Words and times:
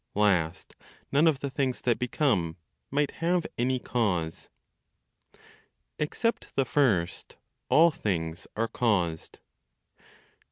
Last, 0.15 0.73
none 1.11 1.27
of 1.27 1.41
the 1.41 1.51
things 1.51 1.81
that 1.81 1.99
become 1.99 2.57
might 2.89 3.11
have 3.21 3.45
any 3.55 3.77
cause. 3.77 4.49
EXCEPT 5.99 6.55
THE 6.55 6.65
FIRST, 6.65 7.35
ALL 7.69 7.91
THINGS 7.91 8.47
ARE 8.55 8.67
CAUSED. 8.67 9.41